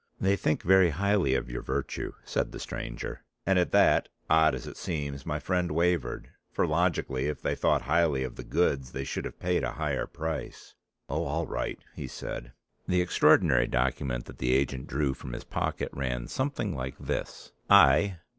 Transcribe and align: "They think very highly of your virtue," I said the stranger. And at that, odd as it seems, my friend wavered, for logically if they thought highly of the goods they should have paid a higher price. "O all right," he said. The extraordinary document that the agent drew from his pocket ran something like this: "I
"They 0.19 0.35
think 0.35 0.63
very 0.63 0.89
highly 0.89 1.35
of 1.35 1.51
your 1.51 1.61
virtue," 1.61 2.13
I 2.17 2.21
said 2.25 2.51
the 2.51 2.59
stranger. 2.59 3.23
And 3.45 3.59
at 3.59 3.69
that, 3.71 4.09
odd 4.31 4.55
as 4.55 4.65
it 4.65 4.75
seems, 4.75 5.27
my 5.27 5.37
friend 5.39 5.71
wavered, 5.71 6.31
for 6.51 6.65
logically 6.65 7.27
if 7.27 7.39
they 7.39 7.53
thought 7.53 7.83
highly 7.83 8.23
of 8.23 8.35
the 8.35 8.43
goods 8.43 8.93
they 8.93 9.03
should 9.03 9.25
have 9.25 9.37
paid 9.39 9.63
a 9.63 9.73
higher 9.73 10.07
price. 10.07 10.73
"O 11.07 11.25
all 11.25 11.45
right," 11.45 11.77
he 11.95 12.07
said. 12.07 12.51
The 12.87 12.99
extraordinary 12.99 13.67
document 13.67 14.25
that 14.25 14.39
the 14.39 14.53
agent 14.55 14.87
drew 14.87 15.13
from 15.13 15.33
his 15.33 15.43
pocket 15.43 15.89
ran 15.93 16.27
something 16.27 16.75
like 16.75 16.97
this: 16.97 17.51
"I 17.69 18.17